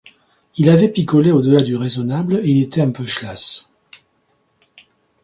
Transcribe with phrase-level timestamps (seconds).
[0.57, 3.71] Il avait picolé au-delà du raisonnable et il était un peu schlass.